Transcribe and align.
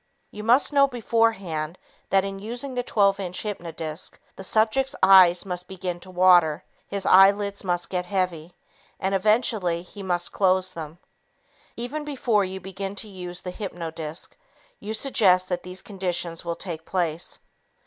You 0.31 0.41
know 0.71 0.87
beforehand 0.87 1.77
that 2.09 2.23
in 2.25 2.39
using 2.39 2.73
the 2.73 2.81
12 2.81 3.19
inch 3.19 3.43
hypnodisc, 3.43 4.17
the 4.35 4.43
subject's 4.43 4.95
eyes 5.03 5.45
must 5.45 5.67
begin 5.67 5.99
to 5.99 6.09
water, 6.09 6.63
his 6.87 7.05
eyelids 7.05 7.63
must 7.63 7.87
get 7.91 8.07
heavy, 8.07 8.55
and 8.99 9.13
eventually 9.13 9.83
he 9.83 10.01
must 10.01 10.31
close 10.31 10.73
them. 10.73 10.97
Even 11.77 12.03
before 12.03 12.43
you 12.43 12.59
begin 12.59 12.95
to 12.95 13.07
use 13.07 13.41
the 13.41 13.53
hypnodisc, 13.53 14.29
you 14.79 14.95
suggest 14.95 15.49
that 15.49 15.61
these 15.61 15.83
conditions 15.83 16.43
will 16.43 16.55
take 16.55 16.83
place. 16.83 17.37